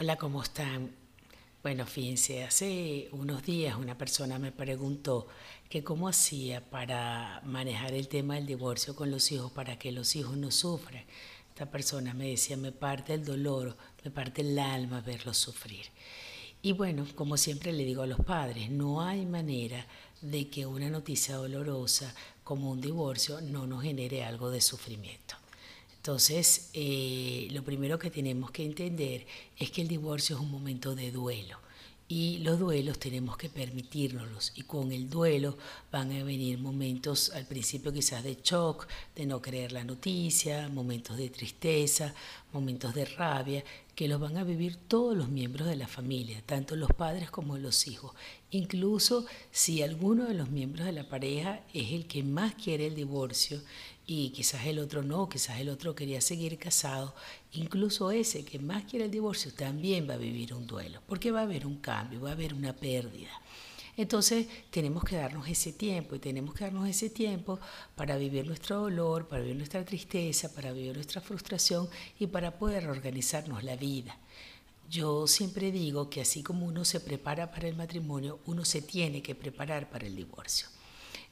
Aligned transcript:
Hola, 0.00 0.14
¿cómo 0.14 0.44
están? 0.44 0.92
Bueno, 1.60 1.84
fíjense, 1.84 2.44
hace 2.44 3.08
unos 3.10 3.42
días 3.42 3.74
una 3.74 3.98
persona 3.98 4.38
me 4.38 4.52
preguntó 4.52 5.26
que 5.68 5.82
cómo 5.82 6.06
hacía 6.06 6.60
para 6.70 7.42
manejar 7.44 7.94
el 7.94 8.06
tema 8.06 8.36
del 8.36 8.46
divorcio 8.46 8.94
con 8.94 9.10
los 9.10 9.32
hijos 9.32 9.50
para 9.50 9.76
que 9.76 9.90
los 9.90 10.14
hijos 10.14 10.36
no 10.36 10.52
sufran. 10.52 11.02
Esta 11.48 11.68
persona 11.68 12.14
me 12.14 12.28
decía, 12.28 12.56
me 12.56 12.70
parte 12.70 13.12
el 13.12 13.24
dolor, 13.24 13.76
me 14.04 14.12
parte 14.12 14.42
el 14.42 14.56
alma 14.60 15.00
verlos 15.00 15.36
sufrir. 15.36 15.86
Y 16.62 16.74
bueno, 16.74 17.04
como 17.16 17.36
siempre 17.36 17.72
le 17.72 17.84
digo 17.84 18.02
a 18.02 18.06
los 18.06 18.20
padres, 18.20 18.70
no 18.70 19.02
hay 19.02 19.26
manera 19.26 19.84
de 20.22 20.48
que 20.48 20.64
una 20.64 20.90
noticia 20.90 21.34
dolorosa 21.34 22.14
como 22.44 22.70
un 22.70 22.80
divorcio 22.80 23.40
no 23.40 23.66
nos 23.66 23.82
genere 23.82 24.22
algo 24.22 24.48
de 24.50 24.60
sufrimiento. 24.60 25.34
Entonces, 25.98 26.70
eh, 26.72 27.48
lo 27.50 27.62
primero 27.62 27.98
que 27.98 28.10
tenemos 28.10 28.50
que 28.50 28.64
entender 28.64 29.26
es 29.58 29.70
que 29.70 29.82
el 29.82 29.88
divorcio 29.88 30.36
es 30.36 30.42
un 30.42 30.50
momento 30.50 30.94
de 30.94 31.10
duelo 31.10 31.58
y 32.08 32.38
los 32.38 32.58
duelos 32.58 32.98
tenemos 32.98 33.36
que 33.36 33.50
permitírnoslos 33.50 34.52
y 34.54 34.62
con 34.62 34.92
el 34.92 35.10
duelo 35.10 35.58
van 35.92 36.10
a 36.12 36.24
venir 36.24 36.58
momentos 36.58 37.30
al 37.34 37.44
principio 37.44 37.92
quizás 37.92 38.24
de 38.24 38.38
shock, 38.42 38.88
de 39.14 39.26
no 39.26 39.42
creer 39.42 39.72
la 39.72 39.84
noticia, 39.84 40.68
momentos 40.70 41.18
de 41.18 41.28
tristeza, 41.28 42.14
momentos 42.52 42.94
de 42.94 43.04
rabia, 43.04 43.62
que 43.98 44.06
los 44.06 44.20
van 44.20 44.36
a 44.36 44.44
vivir 44.44 44.76
todos 44.76 45.16
los 45.16 45.28
miembros 45.28 45.66
de 45.66 45.74
la 45.74 45.88
familia, 45.88 46.40
tanto 46.46 46.76
los 46.76 46.90
padres 46.90 47.32
como 47.32 47.58
los 47.58 47.88
hijos. 47.88 48.12
Incluso 48.52 49.26
si 49.50 49.82
alguno 49.82 50.26
de 50.26 50.34
los 50.34 50.50
miembros 50.50 50.86
de 50.86 50.92
la 50.92 51.08
pareja 51.08 51.62
es 51.74 51.90
el 51.90 52.06
que 52.06 52.22
más 52.22 52.54
quiere 52.54 52.86
el 52.86 52.94
divorcio 52.94 53.60
y 54.06 54.30
quizás 54.30 54.66
el 54.66 54.78
otro 54.78 55.02
no, 55.02 55.28
quizás 55.28 55.58
el 55.58 55.68
otro 55.68 55.96
quería 55.96 56.20
seguir 56.20 56.58
casado, 56.58 57.12
incluso 57.50 58.12
ese 58.12 58.44
que 58.44 58.60
más 58.60 58.84
quiere 58.84 59.06
el 59.06 59.10
divorcio 59.10 59.52
también 59.52 60.08
va 60.08 60.14
a 60.14 60.18
vivir 60.18 60.54
un 60.54 60.68
duelo, 60.68 61.02
porque 61.08 61.32
va 61.32 61.40
a 61.40 61.42
haber 61.42 61.66
un 61.66 61.78
cambio, 61.78 62.20
va 62.20 62.28
a 62.28 62.34
haber 62.34 62.54
una 62.54 62.76
pérdida. 62.76 63.32
Entonces 63.98 64.46
tenemos 64.70 65.02
que 65.02 65.16
darnos 65.16 65.48
ese 65.48 65.72
tiempo 65.72 66.14
y 66.14 66.20
tenemos 66.20 66.54
que 66.54 66.62
darnos 66.62 66.88
ese 66.88 67.10
tiempo 67.10 67.58
para 67.96 68.16
vivir 68.16 68.46
nuestro 68.46 68.78
dolor, 68.82 69.26
para 69.26 69.42
vivir 69.42 69.56
nuestra 69.56 69.84
tristeza, 69.84 70.54
para 70.54 70.72
vivir 70.72 70.94
nuestra 70.94 71.20
frustración 71.20 71.88
y 72.16 72.28
para 72.28 72.56
poder 72.56 72.86
organizarnos 72.86 73.64
la 73.64 73.74
vida. 73.74 74.16
Yo 74.88 75.26
siempre 75.26 75.72
digo 75.72 76.08
que 76.08 76.20
así 76.20 76.44
como 76.44 76.64
uno 76.64 76.84
se 76.84 77.00
prepara 77.00 77.50
para 77.50 77.66
el 77.66 77.74
matrimonio, 77.74 78.38
uno 78.46 78.64
se 78.64 78.82
tiene 78.82 79.20
que 79.20 79.34
preparar 79.34 79.90
para 79.90 80.06
el 80.06 80.14
divorcio. 80.14 80.68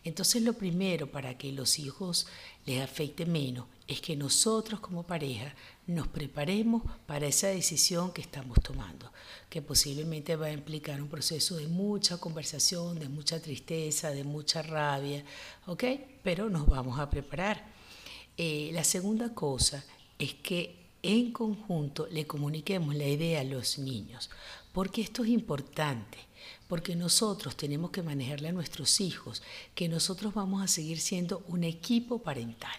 Entonces 0.06 0.40
lo 0.42 0.52
primero 0.52 1.10
para 1.10 1.36
que 1.36 1.50
los 1.50 1.80
hijos 1.80 2.28
les 2.64 2.80
afecte 2.80 3.26
menos 3.26 3.66
es 3.88 4.00
que 4.00 4.14
nosotros 4.14 4.78
como 4.78 5.02
pareja 5.02 5.52
nos 5.88 6.06
preparemos 6.06 6.84
para 7.06 7.26
esa 7.26 7.48
decisión 7.48 8.12
que 8.12 8.20
estamos 8.20 8.60
tomando, 8.62 9.12
que 9.50 9.62
posiblemente 9.62 10.36
va 10.36 10.46
a 10.46 10.52
implicar 10.52 11.02
un 11.02 11.08
proceso 11.08 11.56
de 11.56 11.66
mucha 11.66 12.18
conversación, 12.18 13.00
de 13.00 13.08
mucha 13.08 13.42
tristeza, 13.42 14.10
de 14.10 14.22
mucha 14.22 14.62
rabia, 14.62 15.24
¿ok? 15.66 15.82
Pero 16.22 16.48
nos 16.48 16.68
vamos 16.68 17.00
a 17.00 17.10
preparar. 17.10 17.66
Eh, 18.36 18.70
la 18.74 18.84
segunda 18.84 19.34
cosa 19.34 19.84
es 20.20 20.34
que 20.34 20.85
en 21.06 21.32
conjunto 21.32 22.06
le 22.10 22.26
comuniquemos 22.26 22.94
la 22.94 23.06
idea 23.06 23.40
a 23.40 23.44
los 23.44 23.78
niños, 23.78 24.30
porque 24.72 25.02
esto 25.02 25.22
es 25.24 25.30
importante 25.30 26.18
porque 26.68 26.96
nosotros 26.96 27.56
tenemos 27.56 27.90
que 27.90 28.02
manejarle 28.02 28.48
a 28.48 28.52
nuestros 28.52 29.00
hijos, 29.00 29.42
que 29.74 29.88
nosotros 29.88 30.34
vamos 30.34 30.62
a 30.62 30.68
seguir 30.68 31.00
siendo 31.00 31.44
un 31.48 31.64
equipo 31.64 32.18
parental. 32.18 32.74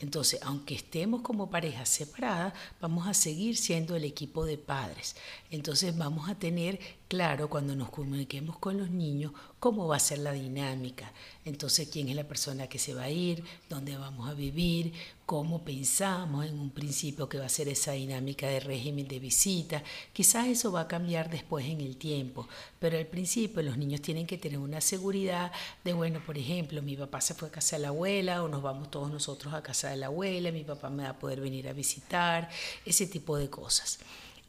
Entonces, 0.00 0.40
aunque 0.42 0.74
estemos 0.74 1.22
como 1.22 1.50
pareja 1.50 1.84
separada, 1.84 2.54
vamos 2.80 3.06
a 3.08 3.14
seguir 3.14 3.56
siendo 3.56 3.96
el 3.96 4.04
equipo 4.04 4.44
de 4.44 4.56
padres. 4.56 5.16
Entonces, 5.50 5.96
vamos 5.96 6.30
a 6.30 6.36
tener 6.36 6.78
claro 7.08 7.48
cuando 7.48 7.74
nos 7.74 7.90
comuniquemos 7.90 8.58
con 8.58 8.76
los 8.76 8.90
niños 8.90 9.32
cómo 9.58 9.88
va 9.88 9.96
a 9.96 10.00
ser 10.00 10.20
la 10.20 10.32
dinámica. 10.32 11.12
Entonces, 11.44 11.88
quién 11.90 12.08
es 12.08 12.14
la 12.14 12.28
persona 12.28 12.68
que 12.68 12.78
se 12.78 12.94
va 12.94 13.04
a 13.04 13.10
ir, 13.10 13.42
dónde 13.68 13.96
vamos 13.96 14.28
a 14.28 14.34
vivir, 14.34 14.92
cómo 15.26 15.62
pensamos 15.64 16.46
en 16.46 16.58
un 16.58 16.70
principio 16.70 17.28
que 17.28 17.38
va 17.38 17.46
a 17.46 17.50
ser 17.50 17.68
esa 17.68 17.92
dinámica 17.92 18.46
de 18.46 18.60
régimen 18.60 19.08
de 19.08 19.18
visita. 19.18 19.82
Quizás 20.12 20.46
eso 20.46 20.70
va 20.70 20.82
a 20.82 20.88
cambiar 20.88 21.28
después 21.30 21.66
en 21.66 21.80
el 21.80 21.96
tiempo, 21.96 22.46
pero 22.78 22.98
al 22.98 23.06
principio 23.06 23.62
los 23.62 23.76
niños 23.76 24.00
tienen 24.00 24.26
que 24.26 24.38
tener 24.38 24.58
una 24.58 24.80
seguridad 24.80 25.50
de, 25.84 25.92
bueno, 25.92 26.20
por 26.24 26.38
ejemplo, 26.38 26.82
mi 26.82 26.96
papá 26.96 27.20
se 27.20 27.34
fue 27.34 27.48
a 27.48 27.52
casa 27.52 27.76
de 27.76 27.82
la 27.82 27.88
abuela 27.88 28.42
o 28.42 28.48
nos 28.48 28.62
vamos 28.62 28.90
todos 28.90 29.10
nosotros 29.10 29.54
a 29.54 29.62
casa 29.62 29.90
de 29.90 29.96
la 29.96 30.06
abuela, 30.06 30.52
mi 30.52 30.64
papá 30.64 30.88
me 30.90 31.02
va 31.02 31.10
a 31.10 31.18
poder 31.18 31.40
venir 31.40 31.68
a 31.68 31.72
visitar, 31.72 32.48
ese 32.84 33.06
tipo 33.06 33.36
de 33.36 33.50
cosas. 33.50 33.98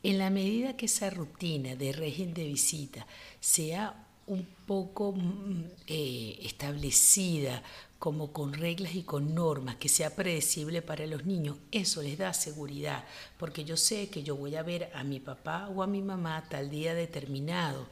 En 0.02 0.18
la 0.18 0.30
medida 0.30 0.78
que 0.78 0.86
esa 0.86 1.10
rutina 1.10 1.76
de 1.76 1.92
régimen 1.92 2.34
de 2.34 2.46
visita 2.46 3.06
sea 3.40 4.08
un 4.28 4.48
poco 4.66 5.12
mm, 5.12 5.64
eh, 5.88 6.40
establecida, 6.44 7.64
como 7.98 8.32
con 8.32 8.54
reglas 8.54 8.96
y 8.96 9.04
con 9.04 9.36
normas, 9.36 9.76
que 9.76 9.90
sea 9.90 10.16
predecible 10.16 10.82
para 10.82 11.06
los 11.06 11.26
niños, 11.26 11.58
eso 11.72 12.02
les 12.02 12.18
da 12.18 12.34
seguridad, 12.34 13.04
porque 13.38 13.66
yo 13.66 13.76
sé 13.76 14.08
que 14.08 14.24
yo 14.24 14.38
voy 14.38 14.56
a 14.56 14.64
ver 14.64 14.90
a 14.94 15.04
mi 15.04 15.20
papá 15.20 15.68
o 15.68 15.84
a 15.84 15.88
mi 15.88 16.02
mamá 16.02 16.46
tal 16.50 16.70
día 16.70 16.94
determinado 16.94 17.86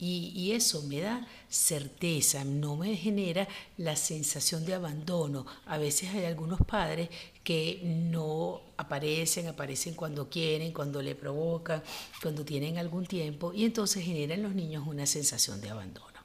y, 0.00 0.52
eso 0.52 0.82
me 0.84 1.00
da 1.00 1.26
certeza, 1.48 2.42
no 2.44 2.76
me 2.76 2.96
genera 2.96 3.46
la 3.76 3.96
sensación 3.96 4.64
de 4.64 4.74
abandono. 4.74 5.44
A 5.66 5.76
veces 5.76 6.08
hay 6.14 6.24
algunos 6.24 6.60
padres 6.60 7.10
que 7.44 7.80
no 7.84 8.62
aparecen, 8.78 9.48
aparecen 9.48 9.94
cuando 9.94 10.30
quieren, 10.30 10.72
cuando 10.72 11.02
le 11.02 11.14
provocan, 11.14 11.82
cuando 12.22 12.44
tienen 12.44 12.78
algún 12.78 13.04
tiempo, 13.04 13.52
y 13.52 13.64
entonces 13.64 14.04
generan 14.04 14.38
en 14.38 14.42
los 14.44 14.54
niños 14.54 14.86
una 14.86 15.04
sensación 15.04 15.60
de 15.60 15.68
abandono. 15.68 16.18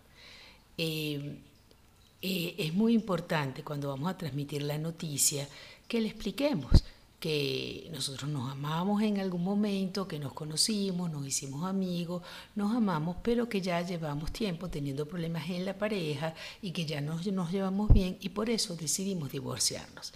Eh, 0.77 1.37
eh, 2.21 2.55
es 2.57 2.73
muy 2.73 2.93
importante 2.93 3.63
cuando 3.63 3.89
vamos 3.89 4.09
a 4.09 4.17
transmitir 4.17 4.61
la 4.63 4.77
noticia 4.77 5.47
que 5.87 5.99
le 5.99 6.07
expliquemos 6.07 6.83
que 7.25 7.89
nosotros 7.91 8.29
nos 8.29 8.51
amamos 8.51 9.01
en 9.01 9.19
algún 9.19 9.43
momento, 9.43 10.07
que 10.07 10.19
nos 10.19 10.31
conocimos, 10.33 11.09
nos 11.09 11.25
hicimos 11.25 11.65
amigos, 11.65 12.21
nos 12.53 12.75
amamos, 12.75 13.17
pero 13.23 13.49
que 13.49 13.61
ya 13.61 13.81
llevamos 13.81 14.31
tiempo 14.31 14.69
teniendo 14.69 15.07
problemas 15.07 15.49
en 15.49 15.65
la 15.65 15.75
pareja 15.75 16.35
y 16.61 16.69
que 16.69 16.85
ya 16.85 17.01
nos, 17.01 17.25
nos 17.25 17.51
llevamos 17.51 17.91
bien 17.91 18.15
y 18.21 18.29
por 18.29 18.51
eso 18.51 18.75
decidimos 18.75 19.31
divorciarnos. 19.31 20.13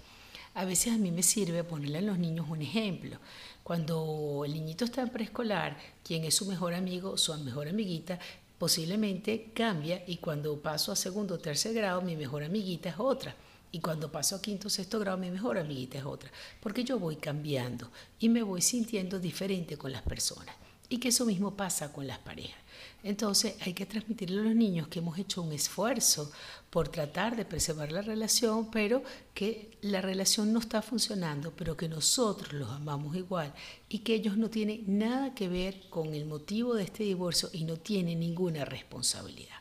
A 0.54 0.66
veces 0.66 0.94
a 0.94 1.00
mí 1.00 1.10
me 1.10 1.24
sirve 1.24 1.64
ponerle 1.64 1.98
a 1.98 2.02
los 2.02 2.20
niños 2.20 2.46
un 2.48 2.62
ejemplo. 2.62 3.18
Cuando 3.64 4.44
el 4.46 4.54
niñito 4.54 4.86
está 4.86 5.02
en 5.02 5.10
preescolar, 5.10 5.80
quien 6.04 6.26
es 6.26 6.36
su 6.36 6.46
mejor 6.46 6.76
amigo, 6.76 7.18
su 7.18 7.36
mejor 7.40 7.70
amiguita, 7.70 8.20
posiblemente 8.60 9.50
cambia 9.56 10.04
y 10.06 10.18
cuando 10.18 10.62
paso 10.62 10.92
a 10.92 10.96
segundo 10.96 11.34
o 11.34 11.40
tercer 11.40 11.74
grado, 11.74 12.04
mi 12.04 12.16
mejor 12.16 12.44
amiguita 12.44 12.90
es 12.90 13.00
otra. 13.00 13.36
Y 13.72 13.80
cuando 13.80 14.12
paso 14.12 14.36
a 14.36 14.42
quinto 14.42 14.70
sexto 14.70 15.00
grado, 15.00 15.18
mi 15.18 15.30
mejor 15.30 15.58
amiguita 15.58 16.00
es 16.00 16.06
otra. 16.06 16.32
Porque 16.60 16.84
yo 16.84 16.98
voy 16.98 17.18
cambiando 17.18 17.92
y 18.20 18.30
me 18.30 18.42
voy 18.42 18.62
sintiendo 18.62 19.20
diferente 19.20 19.78
con 19.78 19.92
las 19.92 20.02
personas. 20.02 20.56
Y 20.90 20.98
que 20.98 21.10
eso 21.10 21.26
mismo 21.26 21.56
pasa 21.56 21.94
con 21.94 22.08
las 22.08 22.18
parejas. 22.18 22.60
Entonces 23.04 23.56
hay 23.62 23.74
que 23.74 23.86
transmitirle 23.86 24.42
a 24.42 24.44
los 24.44 24.56
niños 24.56 24.88
que 24.88 25.00
hemos 25.00 25.18
hecho 25.18 25.42
un 25.42 25.54
esfuerzo 25.54 26.32
por 26.70 26.90
tratar 26.90 27.36
de 27.36 27.46
preservar 27.46 27.92
la 27.92 28.02
relación, 28.02 28.70
pero 28.72 29.04
que 29.34 29.78
la 29.82 30.02
relación 30.02 30.52
no 30.52 30.60
está 30.60 30.82
funcionando, 30.82 31.54
pero 31.56 31.78
que 31.78 31.88
nosotros 31.88 32.54
los 32.54 32.70
amamos 32.70 33.16
igual 33.16 33.54
y 33.88 34.00
que 34.00 34.16
ellos 34.16 34.36
no 34.36 34.50
tienen 34.50 34.84
nada 34.88 35.34
que 35.34 35.48
ver 35.48 35.90
con 35.90 36.14
el 36.14 36.26
motivo 36.26 36.74
de 36.74 36.84
este 36.84 37.04
divorcio 37.04 37.50
y 37.54 37.64
no 37.64 37.78
tienen 37.78 38.20
ninguna 38.20 38.66
responsabilidad. 38.66 39.59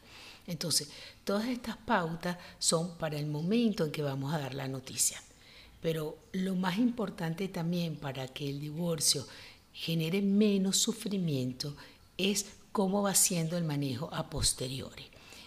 Entonces, 0.48 0.88
todas 1.24 1.46
estas 1.46 1.76
pautas 1.76 2.38
son 2.58 2.96
para 2.96 3.18
el 3.18 3.26
momento 3.26 3.84
en 3.84 3.92
que 3.92 4.02
vamos 4.02 4.34
a 4.34 4.38
dar 4.38 4.54
la 4.54 4.66
noticia. 4.66 5.22
Pero 5.80 6.18
lo 6.32 6.56
más 6.56 6.78
importante 6.78 7.46
también 7.48 7.96
para 7.96 8.26
que 8.28 8.48
el 8.48 8.58
divorcio 8.58 9.26
genere 9.72 10.22
menos 10.22 10.78
sufrimiento 10.78 11.76
es 12.16 12.46
cómo 12.72 13.02
va 13.02 13.14
siendo 13.14 13.56
el 13.56 13.64
manejo 13.64 14.12
a 14.12 14.28
posteriori. 14.28 15.04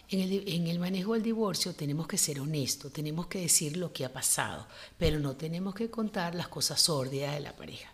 En 0.09 0.67
el, 0.67 0.77
manejo 0.77 1.13
del 1.13 1.23
divorcio 1.23 1.73
tenemos 1.73 2.05
que 2.05 2.17
ser 2.17 2.41
honestos, 2.41 2.91
tenemos 2.91 3.27
que 3.27 3.39
decir 3.39 3.77
lo 3.77 3.93
que 3.93 4.03
ha 4.03 4.11
pasado, 4.11 4.67
pero 4.97 5.19
no 5.19 5.37
tenemos 5.37 5.73
que 5.73 5.89
contar 5.89 6.35
las 6.35 6.49
cosas 6.49 6.81
sórdidas 6.81 7.33
de 7.33 7.39
la 7.39 7.55
pareja. 7.55 7.89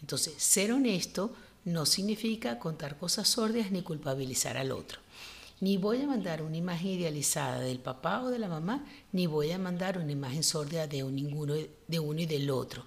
Entonces, 0.00 0.34
ser 0.36 0.72
honesto 0.72 1.32
no 1.64 1.86
significa 1.86 2.58
contar 2.58 2.98
cosas 2.98 3.28
sórdidas 3.28 3.70
ni 3.70 3.82
culpabilizar 3.82 4.56
al 4.56 4.72
otro. 4.72 4.98
Ni 5.60 5.76
voy 5.76 6.00
a 6.00 6.06
mandar 6.06 6.42
una 6.42 6.56
imagen 6.56 6.92
idealizada 6.92 7.60
del 7.60 7.80
papá 7.80 8.22
o 8.22 8.30
de 8.30 8.38
la 8.38 8.48
mamá, 8.48 8.86
ni 9.12 9.26
voy 9.26 9.52
a 9.52 9.58
mandar 9.58 9.98
una 9.98 10.10
imagen 10.10 10.42
sórdida 10.42 10.86
de, 10.86 10.98
de 11.86 11.98
uno 12.00 12.20
y 12.20 12.26
del 12.26 12.50
otro. 12.50 12.86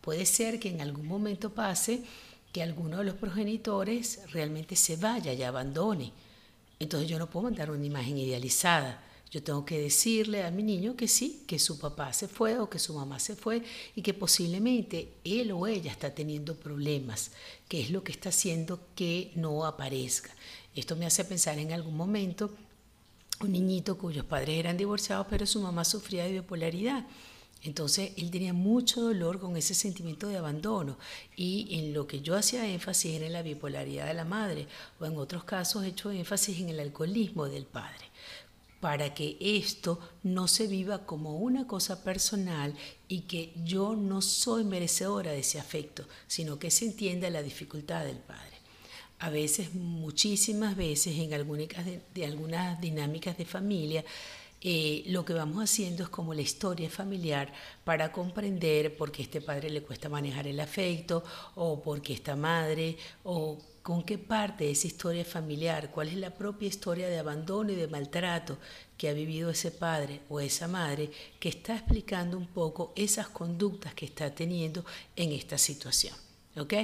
Puede 0.00 0.24
ser 0.24 0.60
que 0.60 0.68
en 0.68 0.80
algún 0.80 1.06
momento 1.06 1.50
pase 1.52 2.02
que 2.52 2.62
alguno 2.62 2.98
de 2.98 3.04
los 3.04 3.14
progenitores 3.14 4.20
realmente 4.30 4.76
se 4.76 4.96
vaya 4.96 5.32
y 5.32 5.42
abandone. 5.42 6.12
Entonces 6.78 7.08
yo 7.08 7.18
no 7.18 7.28
puedo 7.28 7.44
mandar 7.44 7.70
una 7.70 7.86
imagen 7.86 8.18
idealizada. 8.18 9.02
Yo 9.30 9.42
tengo 9.42 9.64
que 9.64 9.80
decirle 9.80 10.44
a 10.44 10.50
mi 10.50 10.62
niño 10.62 10.94
que 10.94 11.08
sí, 11.08 11.42
que 11.46 11.58
su 11.58 11.78
papá 11.78 12.12
se 12.12 12.28
fue 12.28 12.58
o 12.58 12.68
que 12.68 12.78
su 12.78 12.92
mamá 12.92 13.18
se 13.18 13.34
fue 13.34 13.62
y 13.96 14.02
que 14.02 14.12
posiblemente 14.12 15.14
él 15.24 15.52
o 15.52 15.66
ella 15.66 15.90
está 15.90 16.14
teniendo 16.14 16.54
problemas, 16.54 17.30
que 17.66 17.80
es 17.80 17.90
lo 17.90 18.04
que 18.04 18.12
está 18.12 18.28
haciendo 18.28 18.78
que 18.94 19.32
no 19.34 19.64
aparezca. 19.64 20.30
Esto 20.74 20.96
me 20.96 21.06
hace 21.06 21.24
pensar 21.24 21.58
en 21.58 21.72
algún 21.72 21.96
momento 21.96 22.50
un 23.40 23.52
niñito 23.52 23.98
cuyos 23.98 24.24
padres 24.24 24.58
eran 24.58 24.76
divorciados, 24.76 25.26
pero 25.28 25.46
su 25.46 25.60
mamá 25.60 25.84
sufría 25.84 26.24
de 26.24 26.32
bipolaridad. 26.32 27.04
Entonces 27.64 28.12
él 28.16 28.30
tenía 28.30 28.52
mucho 28.52 29.00
dolor 29.00 29.38
con 29.38 29.56
ese 29.56 29.74
sentimiento 29.74 30.28
de 30.28 30.36
abandono 30.36 30.98
y 31.36 31.78
en 31.78 31.94
lo 31.94 32.06
que 32.06 32.20
yo 32.20 32.36
hacía 32.36 32.66
énfasis 32.66 33.14
era 33.14 33.26
en 33.26 33.32
la 33.32 33.42
bipolaridad 33.42 34.06
de 34.06 34.14
la 34.14 34.24
madre 34.24 34.66
o 34.98 35.06
en 35.06 35.16
otros 35.16 35.44
casos 35.44 35.84
he 35.84 35.88
hecho 35.88 36.10
énfasis 36.10 36.58
en 36.58 36.70
el 36.70 36.80
alcoholismo 36.80 37.46
del 37.46 37.64
padre 37.64 38.12
para 38.80 39.14
que 39.14 39.36
esto 39.38 40.00
no 40.24 40.48
se 40.48 40.66
viva 40.66 41.06
como 41.06 41.38
una 41.38 41.68
cosa 41.68 42.02
personal 42.02 42.74
y 43.06 43.20
que 43.22 43.52
yo 43.64 43.94
no 43.94 44.20
soy 44.22 44.64
merecedora 44.64 45.30
de 45.30 45.38
ese 45.38 45.60
afecto, 45.60 46.04
sino 46.26 46.58
que 46.58 46.72
se 46.72 46.86
entienda 46.86 47.30
la 47.30 47.42
dificultad 47.42 48.04
del 48.04 48.18
padre. 48.18 48.61
A 49.22 49.30
veces, 49.30 49.72
muchísimas 49.72 50.74
veces, 50.74 51.16
en 51.16 51.32
algunas, 51.32 52.80
dinámicas 52.80 53.38
de 53.38 53.44
familia, 53.44 54.04
eh, 54.60 55.04
lo 55.06 55.24
que 55.24 55.32
vamos 55.32 55.62
haciendo 55.62 56.02
es 56.02 56.08
como 56.08 56.34
la 56.34 56.40
historia 56.40 56.90
familiar 56.90 57.52
para 57.84 58.10
comprender 58.10 58.96
por 58.96 59.12
qué 59.12 59.22
este 59.22 59.40
padre 59.40 59.70
le 59.70 59.82
cuesta 59.82 60.08
manejar 60.08 60.48
el 60.48 60.58
afecto 60.58 61.22
o 61.54 61.80
por 61.80 62.02
qué 62.02 62.14
esta 62.14 62.34
madre 62.34 62.96
o 63.22 63.58
con 63.80 64.02
qué 64.02 64.18
parte 64.18 64.64
de 64.64 64.72
esa 64.72 64.88
historia 64.88 65.24
familiar, 65.24 65.92
cuál 65.92 66.08
es 66.08 66.16
la 66.16 66.34
propia 66.34 66.66
historia 66.66 67.08
de 67.08 67.20
abandono 67.20 67.70
y 67.70 67.76
de 67.76 67.86
maltrato 67.86 68.58
que 68.98 69.08
ha 69.08 69.12
vivido 69.12 69.50
ese 69.50 69.70
padre 69.70 70.22
o 70.30 70.40
esa 70.40 70.66
madre 70.66 71.12
que 71.38 71.48
está 71.48 71.76
explicando 71.76 72.36
un 72.36 72.48
poco 72.48 72.92
esas 72.96 73.28
conductas 73.28 73.94
que 73.94 74.06
está 74.06 74.34
teniendo 74.34 74.84
en 75.14 75.30
esta 75.30 75.58
situación. 75.58 76.16
¿ok? 76.56 76.74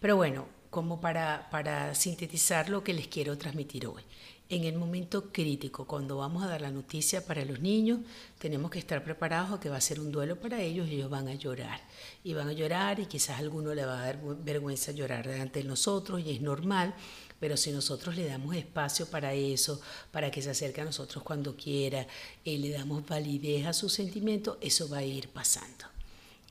Pero 0.00 0.16
bueno, 0.16 0.46
como 0.74 1.00
para, 1.00 1.48
para 1.52 1.94
sintetizar 1.94 2.68
lo 2.68 2.82
que 2.82 2.92
les 2.92 3.06
quiero 3.06 3.38
transmitir 3.38 3.86
hoy. 3.86 4.02
En 4.48 4.64
el 4.64 4.74
momento 4.74 5.30
crítico, 5.30 5.86
cuando 5.86 6.16
vamos 6.16 6.42
a 6.42 6.48
dar 6.48 6.62
la 6.62 6.72
noticia 6.72 7.24
para 7.24 7.44
los 7.44 7.60
niños, 7.60 8.00
tenemos 8.40 8.72
que 8.72 8.80
estar 8.80 9.04
preparados 9.04 9.52
a 9.52 9.60
que 9.60 9.68
va 9.68 9.76
a 9.76 9.80
ser 9.80 10.00
un 10.00 10.10
duelo 10.10 10.34
para 10.40 10.60
ellos 10.60 10.88
y 10.88 10.96
ellos 10.96 11.08
van 11.08 11.28
a 11.28 11.34
llorar. 11.34 11.80
Y 12.24 12.34
van 12.34 12.48
a 12.48 12.52
llorar 12.52 12.98
y 12.98 13.06
quizás 13.06 13.36
a 13.36 13.38
alguno 13.38 13.72
le 13.72 13.86
va 13.86 14.02
a 14.02 14.06
dar 14.06 14.18
vergüenza 14.42 14.90
llorar 14.90 15.28
delante 15.28 15.62
de 15.62 15.68
nosotros 15.68 16.20
y 16.20 16.32
es 16.32 16.40
normal, 16.40 16.92
pero 17.38 17.56
si 17.56 17.70
nosotros 17.70 18.16
le 18.16 18.26
damos 18.26 18.56
espacio 18.56 19.06
para 19.06 19.32
eso, 19.32 19.80
para 20.10 20.32
que 20.32 20.42
se 20.42 20.50
acerque 20.50 20.80
a 20.80 20.84
nosotros 20.84 21.22
cuando 21.22 21.54
quiera, 21.54 22.04
y 22.42 22.58
le 22.58 22.70
damos 22.70 23.06
validez 23.06 23.64
a 23.66 23.72
su 23.72 23.88
sentimiento, 23.88 24.58
eso 24.60 24.88
va 24.88 24.98
a 24.98 25.04
ir 25.04 25.28
pasando. 25.28 25.84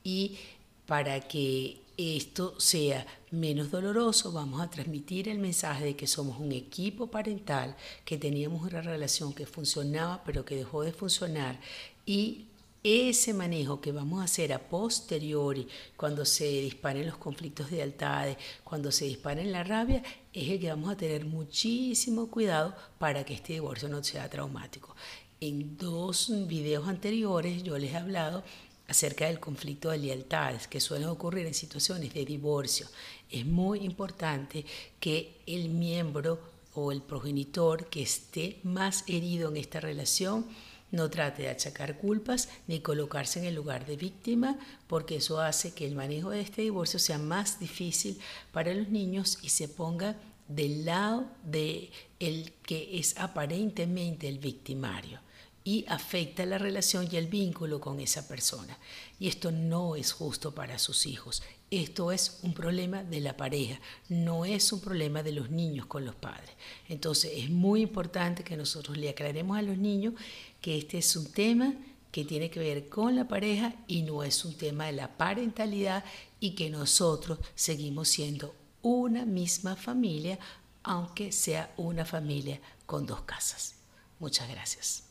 Y 0.02 0.38
para 0.86 1.20
que 1.20 1.83
esto 1.96 2.58
sea 2.58 3.06
menos 3.30 3.70
doloroso, 3.70 4.32
vamos 4.32 4.60
a 4.60 4.70
transmitir 4.70 5.28
el 5.28 5.38
mensaje 5.38 5.84
de 5.84 5.96
que 5.96 6.06
somos 6.06 6.38
un 6.38 6.52
equipo 6.52 7.08
parental, 7.08 7.76
que 8.04 8.18
teníamos 8.18 8.62
una 8.62 8.80
relación 8.80 9.32
que 9.32 9.46
funcionaba 9.46 10.22
pero 10.24 10.44
que 10.44 10.56
dejó 10.56 10.82
de 10.82 10.92
funcionar 10.92 11.60
y 12.06 12.46
ese 12.84 13.32
manejo 13.32 13.80
que 13.80 13.92
vamos 13.92 14.20
a 14.20 14.24
hacer 14.24 14.52
a 14.52 14.58
posteriori, 14.58 15.66
cuando 15.96 16.26
se 16.26 16.44
disparen 16.44 17.06
los 17.06 17.16
conflictos 17.16 17.70
de 17.70 17.78
lealtades, 17.78 18.36
cuando 18.62 18.92
se 18.92 19.06
disparen 19.06 19.52
la 19.52 19.64
rabia, 19.64 20.02
es 20.34 20.50
el 20.50 20.60
que 20.60 20.68
vamos 20.68 20.92
a 20.92 20.96
tener 20.96 21.24
muchísimo 21.24 22.30
cuidado 22.30 22.74
para 22.98 23.24
que 23.24 23.32
este 23.32 23.54
divorcio 23.54 23.88
no 23.88 24.04
sea 24.04 24.28
traumático. 24.28 24.94
En 25.40 25.78
dos 25.78 26.30
videos 26.46 26.86
anteriores 26.86 27.62
yo 27.62 27.78
les 27.78 27.92
he 27.92 27.96
hablado 27.96 28.44
acerca 28.88 29.26
del 29.26 29.40
conflicto 29.40 29.90
de 29.90 29.98
lealtades 29.98 30.66
que 30.68 30.80
suelen 30.80 31.08
ocurrir 31.08 31.46
en 31.46 31.54
situaciones 31.54 32.12
de 32.12 32.24
divorcio. 32.24 32.86
Es 33.30 33.46
muy 33.46 33.80
importante 33.80 34.64
que 35.00 35.40
el 35.46 35.68
miembro 35.70 36.38
o 36.74 36.92
el 36.92 37.02
progenitor 37.02 37.86
que 37.86 38.02
esté 38.02 38.58
más 38.62 39.04
herido 39.06 39.50
en 39.50 39.56
esta 39.56 39.80
relación 39.80 40.46
no 40.90 41.10
trate 41.10 41.42
de 41.42 41.48
achacar 41.48 41.98
culpas 41.98 42.48
ni 42.68 42.80
colocarse 42.80 43.40
en 43.40 43.46
el 43.46 43.54
lugar 43.54 43.84
de 43.84 43.96
víctima, 43.96 44.58
porque 44.86 45.16
eso 45.16 45.40
hace 45.40 45.72
que 45.72 45.86
el 45.86 45.94
manejo 45.94 46.30
de 46.30 46.40
este 46.40 46.62
divorcio 46.62 46.98
sea 46.98 47.18
más 47.18 47.58
difícil 47.58 48.18
para 48.52 48.72
los 48.72 48.88
niños 48.88 49.38
y 49.42 49.48
se 49.48 49.68
ponga 49.68 50.16
del 50.46 50.84
lado 50.84 51.26
de 51.42 51.90
el 52.20 52.52
que 52.64 52.98
es 52.98 53.18
aparentemente 53.18 54.28
el 54.28 54.38
victimario 54.38 55.20
y 55.66 55.86
afecta 55.88 56.44
la 56.44 56.58
relación 56.58 57.08
y 57.10 57.16
el 57.16 57.26
vínculo 57.26 57.80
con 57.80 57.98
esa 57.98 58.28
persona. 58.28 58.78
Y 59.18 59.28
esto 59.28 59.50
no 59.50 59.96
es 59.96 60.12
justo 60.12 60.54
para 60.54 60.78
sus 60.78 61.06
hijos. 61.06 61.42
Esto 61.70 62.12
es 62.12 62.40
un 62.42 62.52
problema 62.52 63.02
de 63.02 63.20
la 63.20 63.36
pareja, 63.36 63.80
no 64.10 64.44
es 64.44 64.70
un 64.72 64.80
problema 64.80 65.22
de 65.22 65.32
los 65.32 65.50
niños 65.50 65.86
con 65.86 66.04
los 66.04 66.14
padres. 66.14 66.50
Entonces 66.88 67.32
es 67.34 67.50
muy 67.50 67.80
importante 67.80 68.44
que 68.44 68.58
nosotros 68.58 68.98
le 68.98 69.08
aclaremos 69.08 69.56
a 69.56 69.62
los 69.62 69.78
niños 69.78 70.14
que 70.60 70.76
este 70.76 70.98
es 70.98 71.16
un 71.16 71.32
tema 71.32 71.74
que 72.12 72.24
tiene 72.24 72.50
que 72.50 72.60
ver 72.60 72.88
con 72.88 73.16
la 73.16 73.26
pareja 73.26 73.74
y 73.88 74.02
no 74.02 74.22
es 74.22 74.44
un 74.44 74.54
tema 74.54 74.86
de 74.86 74.92
la 74.92 75.16
parentalidad 75.16 76.04
y 76.38 76.54
que 76.54 76.70
nosotros 76.70 77.38
seguimos 77.54 78.08
siendo 78.08 78.54
una 78.82 79.24
misma 79.24 79.74
familia, 79.74 80.38
aunque 80.82 81.32
sea 81.32 81.72
una 81.76 82.04
familia 82.04 82.60
con 82.86 83.06
dos 83.06 83.22
casas. 83.22 83.76
Muchas 84.20 84.48
gracias. 84.48 85.03